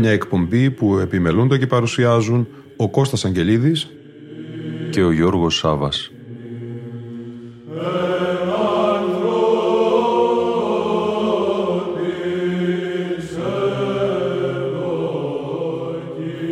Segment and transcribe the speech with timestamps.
[0.00, 2.46] Μια εκπομπή που επιμελούνται και παρουσιάζουν
[2.76, 3.90] ο Κώστας Αγγελίδης
[4.90, 6.10] και ο Γιώργος Σάβας.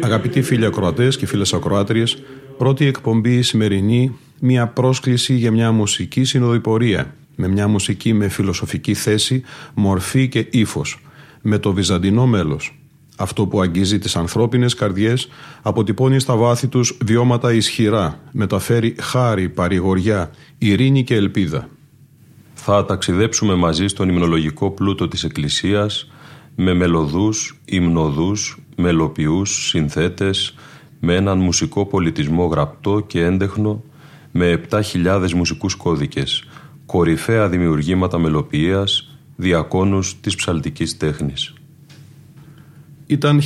[0.01, 2.23] Αγαπητοί φίλοι ακροατές και φίλες ακροάτριες,
[2.59, 9.43] πρώτη εκπομπή σημερινή, μια πρόσκληση για μια μουσική συνοδοιπορία, με μια μουσική με φιλοσοφική θέση,
[9.75, 11.03] μορφή και ύφος,
[11.43, 12.78] με το βυζαντινό μέλος,
[13.21, 15.29] αυτό που αγγίζει τις ανθρώπινες καρδιές
[15.63, 21.69] αποτυπώνει στα βάθη τους βιώματα ισχυρά, μεταφέρει χάρη, παρηγοριά, ειρήνη και ελπίδα.
[22.55, 26.11] Θα ταξιδέψουμε μαζί στον υμνολογικό πλούτο της Εκκλησίας
[26.55, 30.55] με μελωδούς, υμνοδούς, μελοποιούς, συνθέτες,
[31.01, 33.83] με έναν μουσικό πολιτισμό γραπτό και έντεχνο,
[34.31, 36.45] με 7.000 μουσικούς κώδικες,
[36.87, 41.53] κορυφαία δημιουργήματα μελοποιίας, διακόνους της ψαλτικής τέχνης.
[43.11, 43.41] Ήταν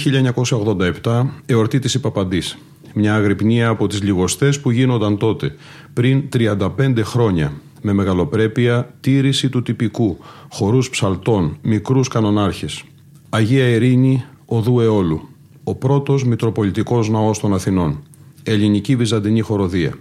[1.03, 2.59] 1987, εορτή της Υπαπαντής.
[2.95, 5.55] Μια αγρυπνία από τις λιγοστές που γίνονταν τότε,
[5.93, 10.19] πριν 35 χρόνια, με μεγαλοπρέπεια τήρηση του τυπικού,
[10.51, 12.85] χορούς ψαλτών, μικρούς κανονάρχες.
[13.29, 15.29] Αγία Ερήνη, οδού αιώλου.
[15.65, 18.03] Ο πρώτος Μητροπολιτικός Ναός των Αθηνών.
[18.43, 19.95] Ελληνική Βυζαντινή Χοροδία.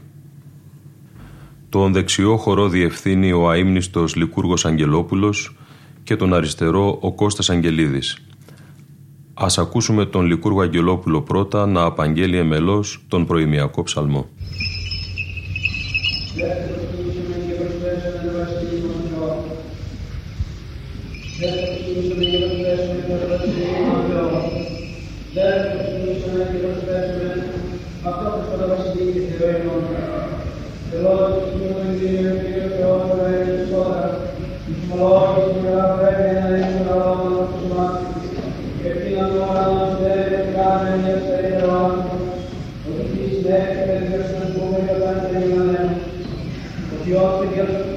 [1.69, 5.55] Τον δεξιό χορό διευθύνει ο αείμνηστος Λικούργος Αγγελόπουλος
[6.03, 8.17] και τον αριστερό ο Κώστας Αγγελίδης.
[9.33, 14.25] Ας ακούσουμε τον Λικούργο Αγγελόπουλο πρώτα να απαγγέλει εμελώς τον προημιακό ψαλμό.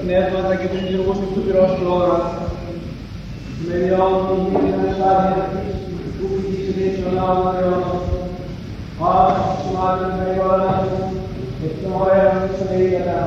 [0.05, 2.17] Πνεύματα και τους λειτουργούς του πυρός τώρα.
[3.67, 5.45] Με διόντων γίνανε σάρια
[6.17, 7.79] που φυγήσει στον άλλο Θεό.
[9.11, 10.75] Άρα σημάδι με όλα
[11.59, 13.21] και στον ωραία της Αγίγατα.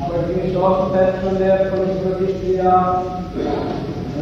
[0.00, 2.08] Από εκείνης όσοι πέφτουν εύκολα στην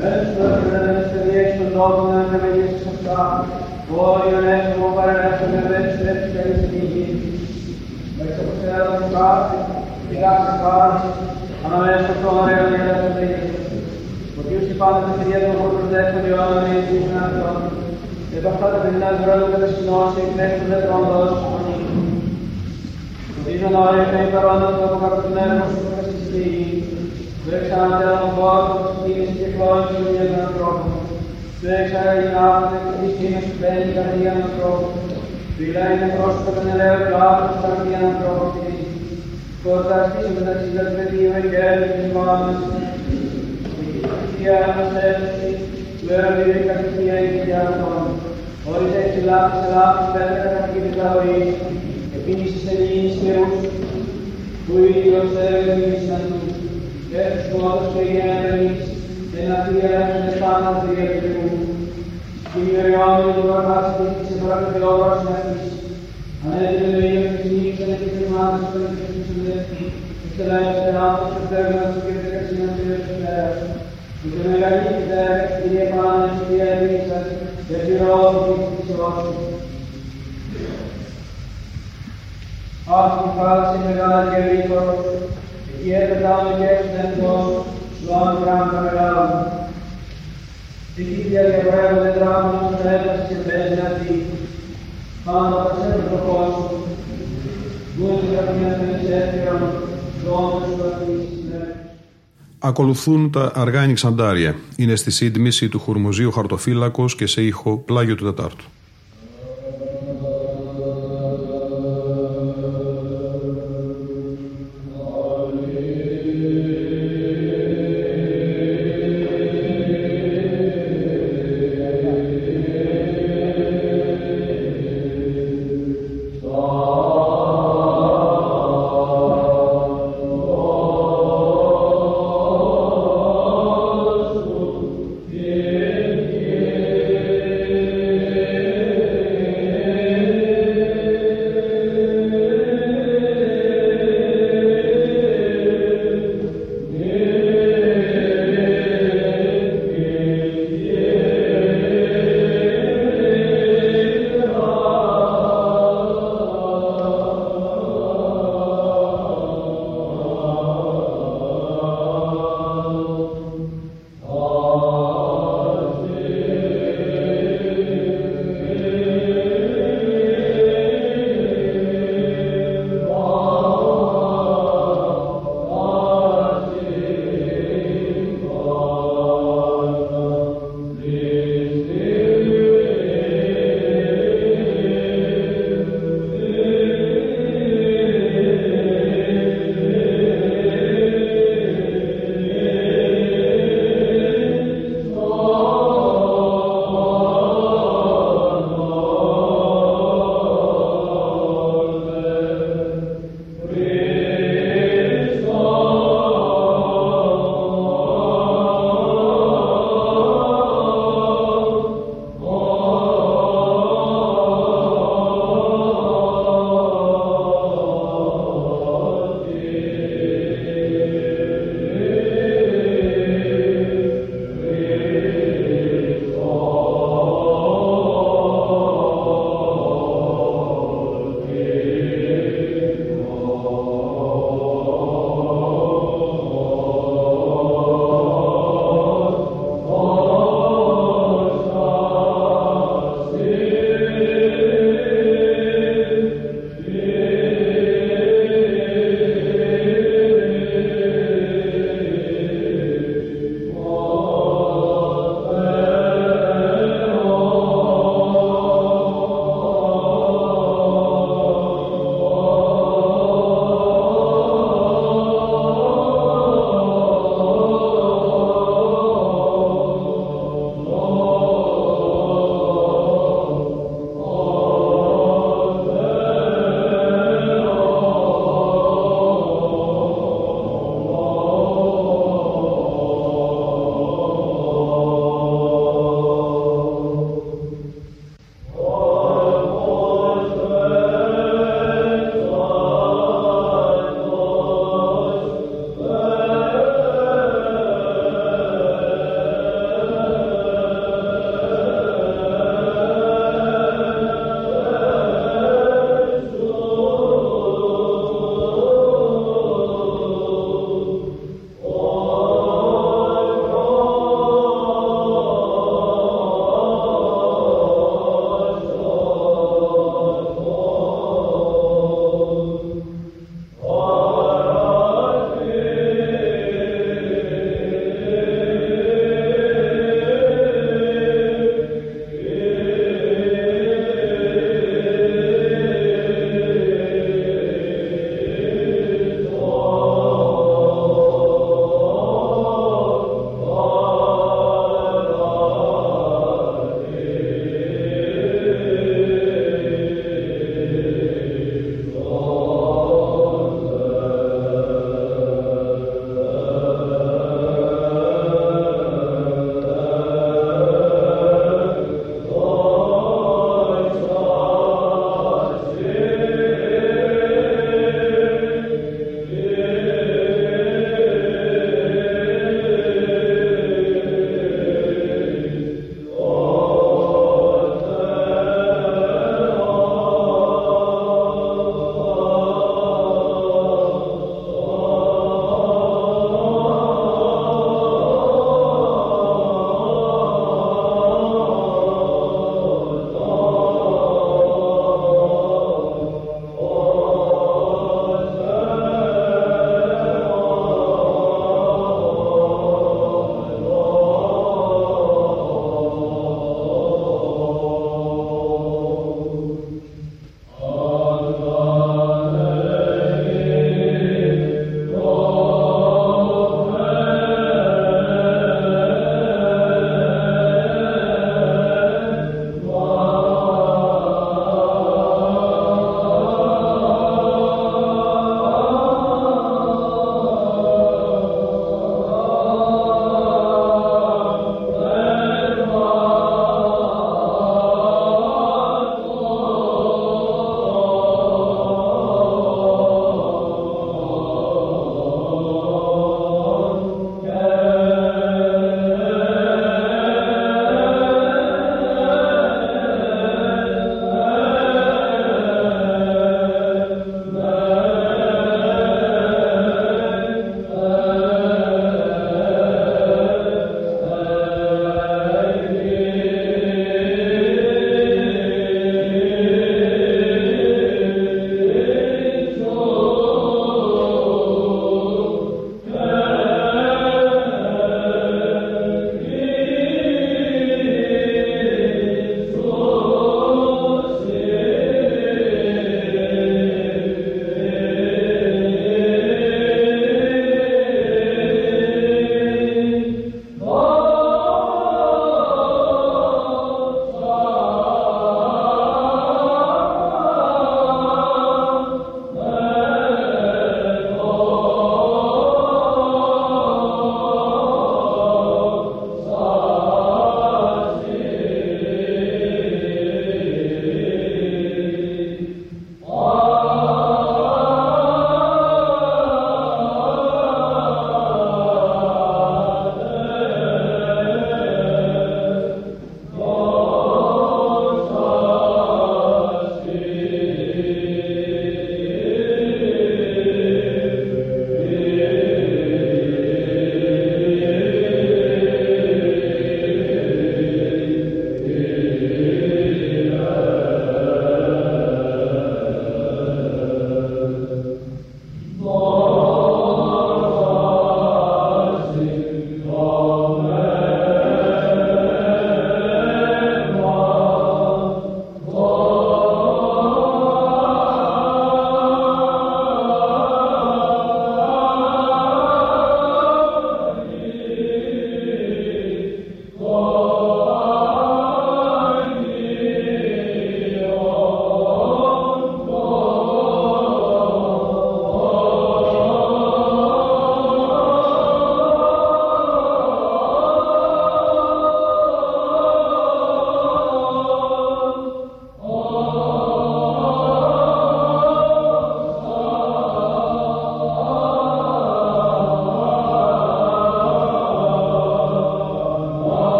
[0.00, 0.10] πρωτίστρια.
[0.14, 3.20] Έτσι το έπρεπε να στεριέξει τον τόπο να εμελήσει αυτά.
[4.08, 7.06] Όλοι οι ανέσμο παρελέσσουν με επιστρέψει καλή στην γη.
[8.16, 9.56] Μέσα από σένα τον κάθε,
[10.08, 11.08] και κάθε κάθε,
[11.64, 13.40] ανάμεσα στο ωραίο για τα παιδιά.
[14.38, 17.48] Ο Κύριος η πάντα τα παιδιά του χώρου δεύτερο Ιωάννα με εις την αυτό.
[18.28, 19.24] Και από αυτά τα παιδιά του
[27.52, 29.12] ρόλου κατασκηνώσει μέχρι του δεύτερου δώσου φωνή.
[29.12, 29.20] Το δίδον ωραίο και υπερόντο του αποκαρτωμένου σου που στη στιγμή.
[29.20, 30.86] Δεν ξανατέλα τον κόσμο της κίνησης και χρόνης του για τον ανθρώπο.
[31.64, 34.88] Δεν ξαναγινάται και τη σκήνη σου μπαίνει η καρδία του ανθρώπου.
[35.56, 38.60] Φυλάει είναι πρόσωπο τον ελαίο και ο άνθρωπος στην καρδία του ανθρώπου
[39.64, 42.60] Κονταστής μεταξύ των πεδίων εγγέλων της μάνας,
[44.40, 45.50] η ανασέλωση
[45.98, 48.04] του έρωβη κατοικία και αυτών.
[48.70, 51.44] Όλες έτσι λάθος λάθος πέρα κατά την καταγωγή,
[52.18, 53.54] επίσης της ελληνικής Θεούς,
[54.64, 56.24] που οι ίδιος έρωβησαν
[57.10, 58.82] τους, και τους πόδους και γέναν εμείς,
[59.30, 61.50] και να διέρευσουν πάνω από τη Θεού.
[62.54, 64.84] Δημιουργιόμενοι του βαρβάστη της ευρωπαϊκής
[65.34, 65.64] αυτής,
[66.44, 68.84] ανέβηκε το ίδιο και συνήθιζαν και θερμάτες των
[70.32, 73.58] Ύστερα esperamos que pernas que te casinan de esperas.
[74.24, 75.24] Y que me galite
[75.64, 77.26] y de panes y de risas,
[77.68, 79.36] de pirosos y sosos.
[82.92, 85.29] Ach, die falsche Megala
[85.82, 87.66] Jericho, et jeder Dame Gestendos,
[88.06, 89.70] Luan Branca Megala.
[90.96, 94.24] Die Kidia Guerrero de Drama, non serve se bene a ti.
[95.24, 96.86] Quando a sempre proposto,
[97.94, 99.48] due capimenti di sette
[102.62, 104.54] Ακολουθούν τα αργά νηξαντάρια.
[104.76, 108.64] Είναι στη σύντμηση του Χουρμουζίου Χαρτοφύλακος και σε ήχο πλάγιο του Τετάρτου.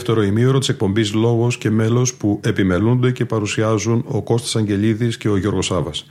[0.00, 5.28] Δεύτερο ημίωρο της εκπομπής Λόγος και Μέλος που επιμελούνται και παρουσιάζουν ο Κώστας Αγγελίδης και
[5.28, 6.06] ο Γιώργος Σάβας.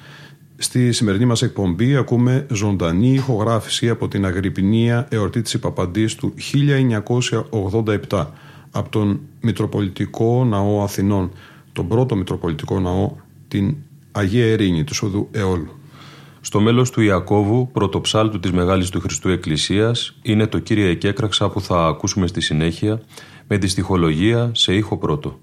[0.57, 6.33] Στη σημερινή μας εκπομπή ακούμε ζωντανή ηχογράφηση από την Αγρυπνία εορτή της Υπαπαντής του
[8.09, 8.25] 1987
[8.71, 11.31] από τον Μητροπολιτικό Ναό Αθηνών,
[11.73, 13.11] τον πρώτο Μητροπολιτικό Ναό,
[13.47, 13.75] την
[14.11, 15.79] Αγία Ερήνη του Σοδού Εόλου.
[16.41, 21.61] Στο μέλος του Ιακώβου, πρωτοψάλτου της Μεγάλης του Χριστού Εκκλησίας, είναι το κύριε Εκέκραξα που
[21.61, 23.01] θα ακούσουμε στη συνέχεια
[23.51, 25.39] με τη στοιχολογία σε ήχο πρώτο.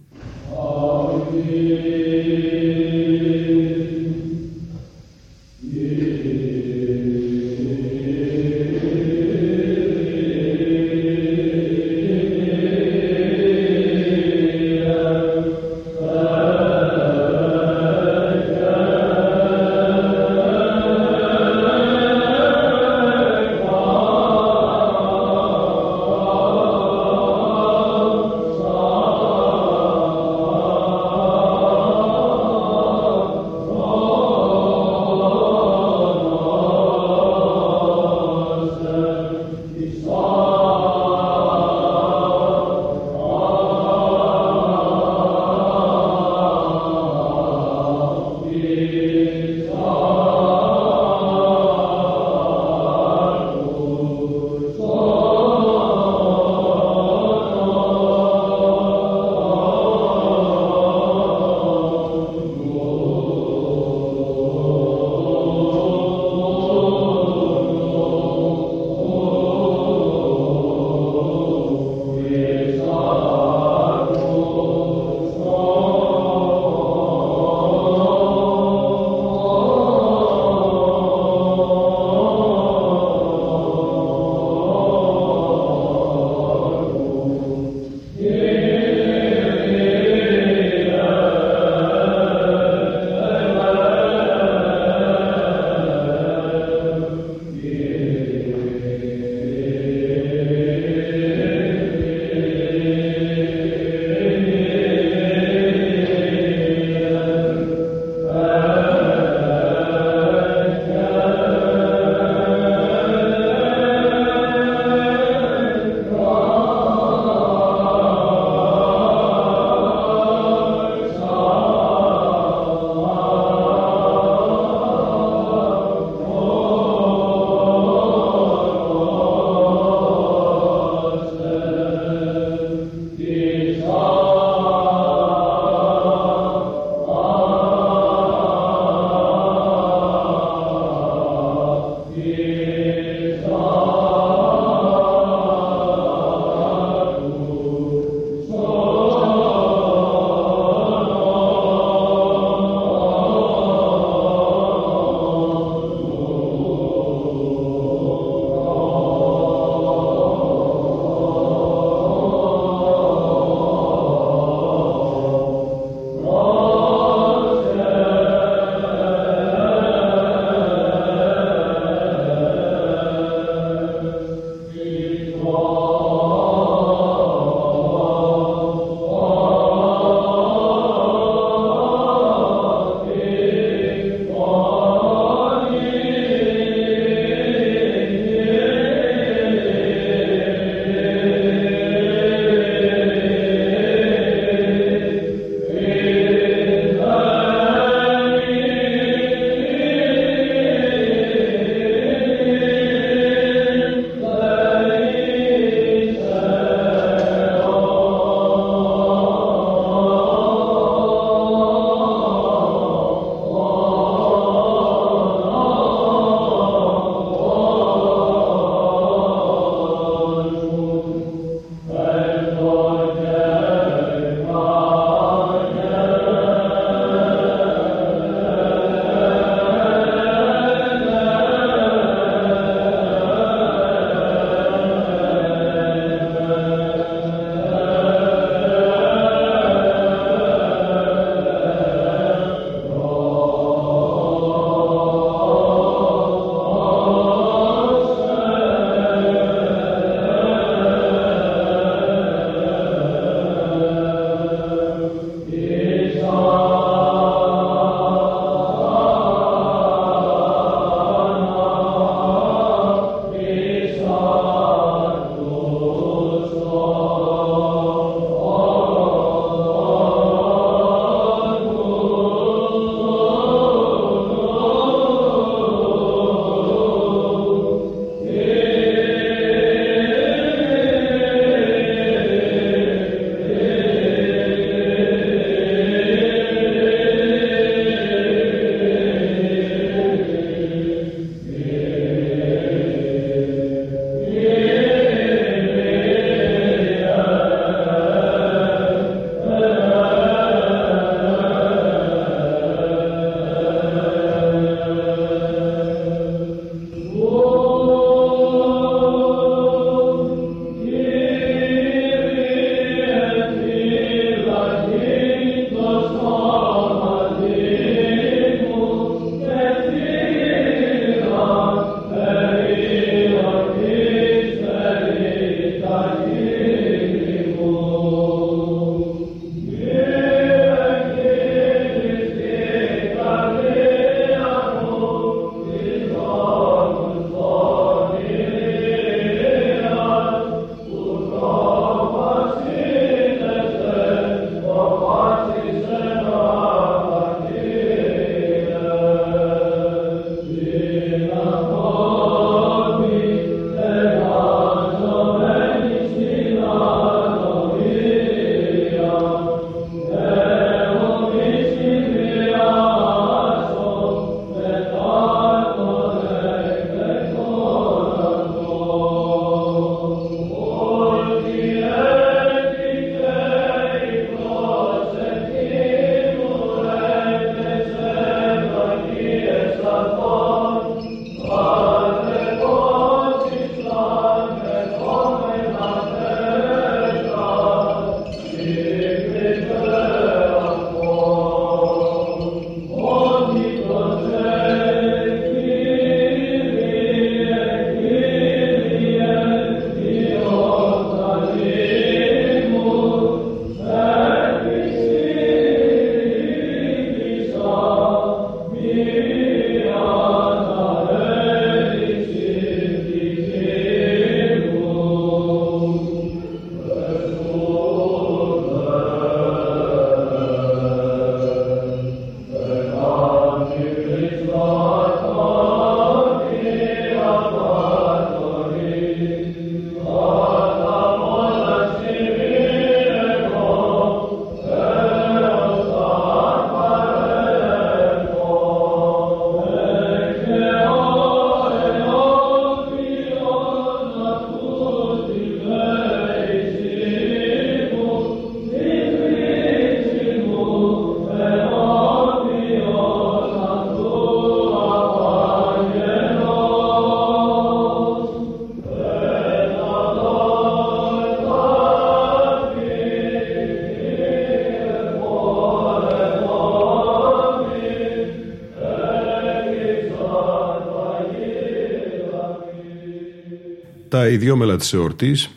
[474.09, 475.50] Τα ιδιόμελα της εορτής,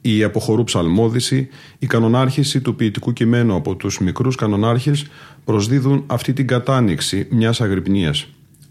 [0.00, 1.48] η αποχωρού ψαλμόδηση,
[1.78, 5.06] η κανονάρχηση του ποιητικού κειμένου από τους μικρούς κανονάρχες
[5.44, 8.26] προσδίδουν αυτή την κατάνοιξη μιας αγρυπνίας.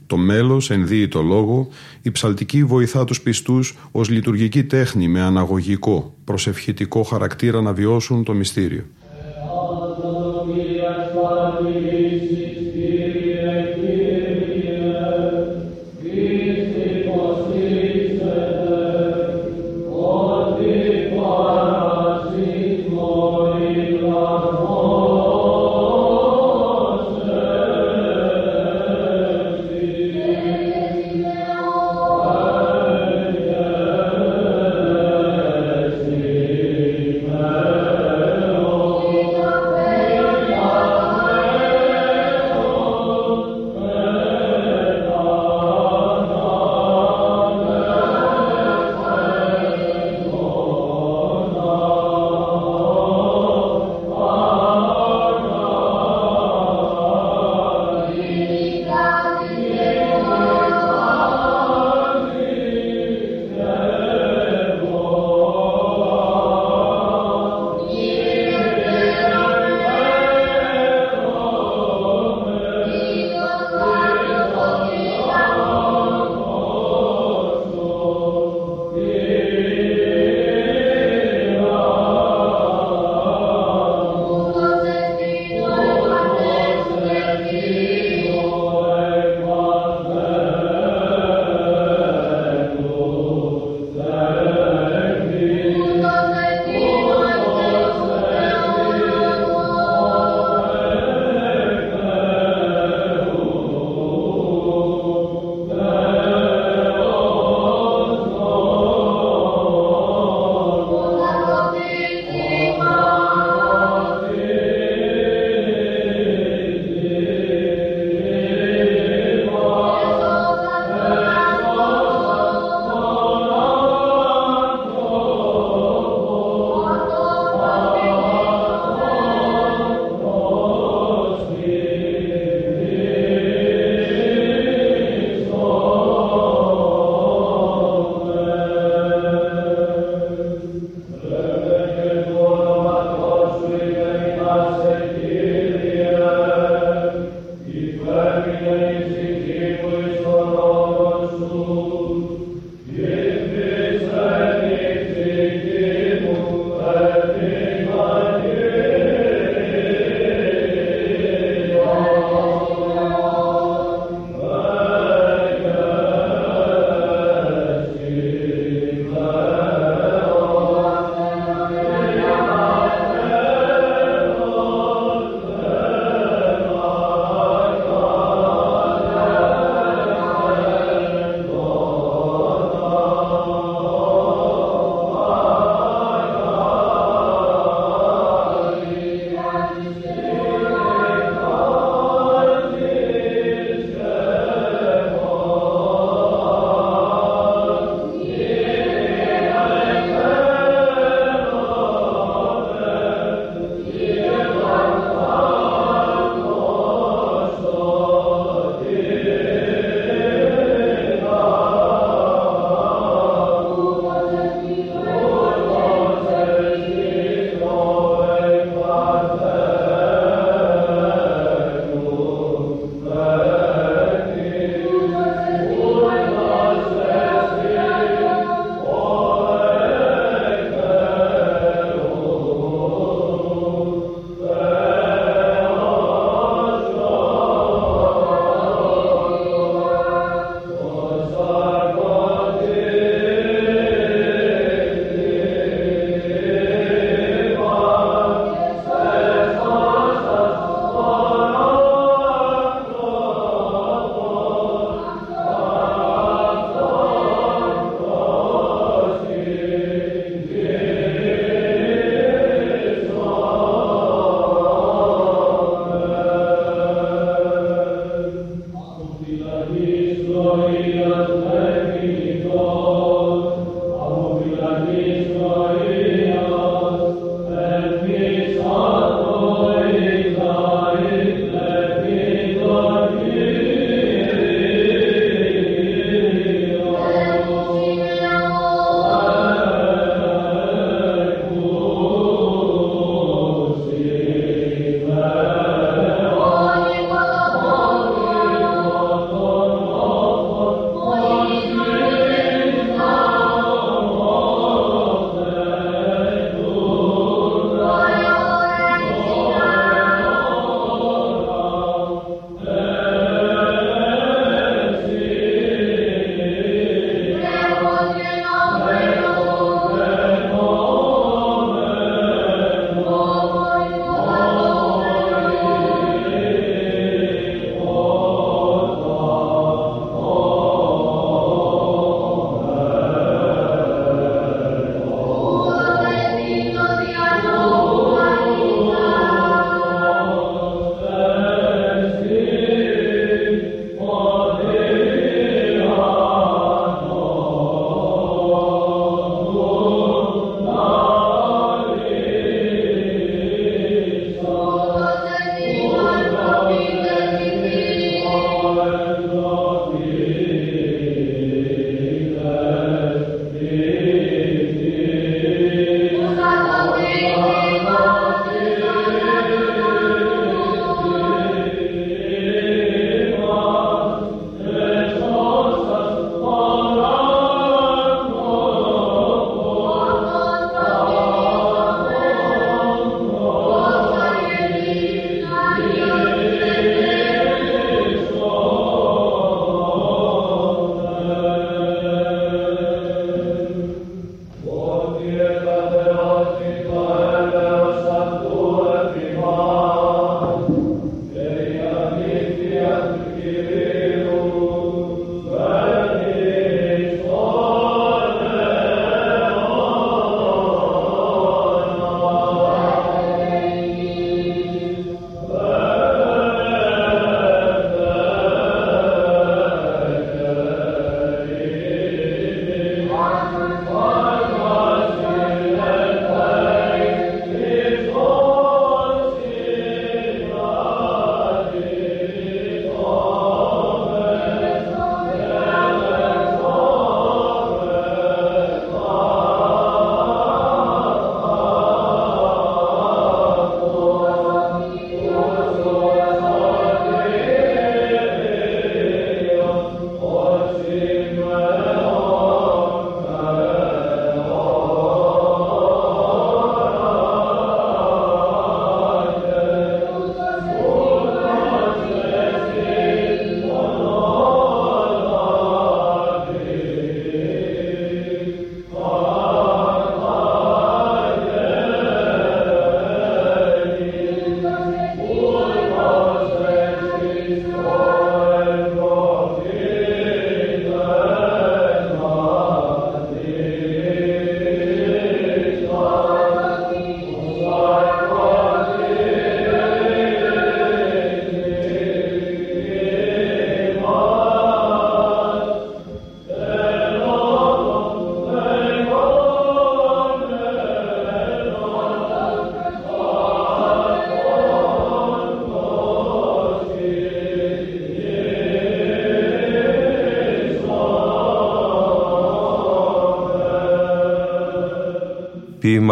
[0.08, 1.68] Το μέλος ενδύει το λόγο,
[2.02, 8.34] η ψαλτική βοηθά τους πιστούς ως λειτουργική τέχνη με αναγωγικό, προσευχητικό χαρακτήρα να βιώσουν το
[8.34, 8.84] μυστήριο.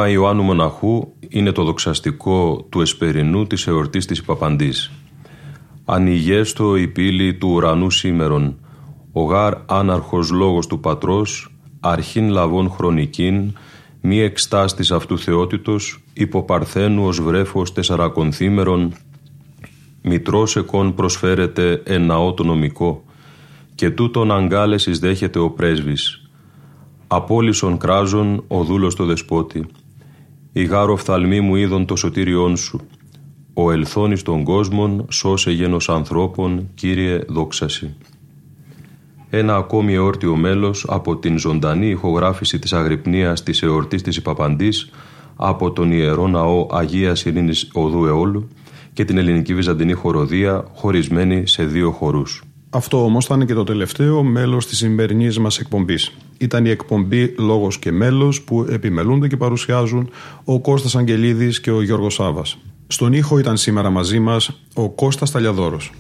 [0.05, 4.91] Ποίημα Ιωάννου Μοναχού είναι το δοξαστικό του εσπερινού της εορτής της Παπαντής.
[5.85, 8.59] Ανοιγέστο η πύλη του ουρανού σήμερον,
[9.11, 13.53] ο γάρ άναρχος λόγος του πατρός, αρχήν λαβών χρονικήν,
[14.01, 18.93] μη εξτάστης αυτού θεότητος, υποπαρθένου ως βρέφος τεσσαρακονθήμερον,
[20.01, 23.03] μητρός εκών προσφέρεται εν ναό το νομικό,
[23.75, 26.29] και τούτον αγκάλεσης δέχεται ο πρέσβης,
[27.07, 29.65] Απόλυσον κράζον ο δούλος το δεσπότη.
[30.57, 32.79] Η γάρο φθαλμή μου είδον το σωτήριόν σου.
[33.53, 37.95] Ο ελθόνης των κόσμων σώσε γένος ανθρώπων, Κύριε δόξαση.
[39.29, 44.89] Ένα ακόμη εόρτιο μέλος από την ζωντανή ηχογράφηση της Αγρυπνίας της εορτής της Ιπαπαντής
[45.35, 48.47] από τον Ιερό Ναό Αγίας Ειρήνης Οδού Εόλου
[48.93, 52.43] και την ελληνική βυζαντινή χοροδία χωρισμένη σε δύο χορούς.
[52.76, 56.11] Αυτό όμως θα είναι και το τελευταίο μέλος της σημερινής μας εκπομπής.
[56.38, 60.09] Ήταν η εκπομπή Λόγος και Μέλος που επιμελούνται και παρουσιάζουν
[60.43, 62.41] ο Κώστας Αγγελίδης και ο Γιώργος Σάβα.
[62.88, 65.91] Στον ήχο ήταν σήμερα μαζί μας ο Κώστας Ταλιαδόρος.